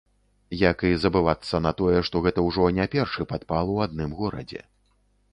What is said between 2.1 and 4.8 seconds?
гэта ўжо не першы падпал у адным горадзе.